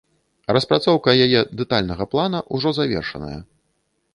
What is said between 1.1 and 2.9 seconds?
яе дэтальнага плана ўжо